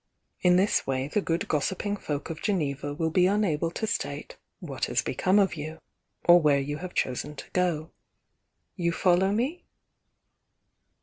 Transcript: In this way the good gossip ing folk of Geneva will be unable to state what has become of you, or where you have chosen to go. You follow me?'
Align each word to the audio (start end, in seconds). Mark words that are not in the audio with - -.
In 0.41 0.55
this 0.55 0.87
way 0.87 1.07
the 1.09 1.21
good 1.21 1.47
gossip 1.47 1.85
ing 1.85 1.95
folk 1.95 2.31
of 2.31 2.41
Geneva 2.41 2.91
will 2.91 3.11
be 3.11 3.27
unable 3.27 3.69
to 3.69 3.85
state 3.85 4.35
what 4.59 4.85
has 4.85 5.03
become 5.03 5.37
of 5.37 5.53
you, 5.53 5.77
or 6.25 6.41
where 6.41 6.57
you 6.57 6.77
have 6.79 6.95
chosen 6.95 7.35
to 7.35 7.47
go. 7.51 7.91
You 8.75 8.93
follow 8.93 9.31
me?' 9.31 9.63